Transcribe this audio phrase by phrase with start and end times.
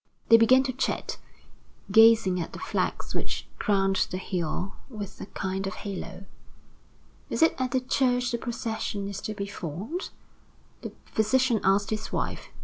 [0.29, 1.19] They began to chat,
[1.91, 6.25] gazing at the flags which crowned the hill with a kind of halo.
[7.29, 10.09] "Is it at the church the procession is to be formed?"
[10.81, 12.47] the physician asked his wife.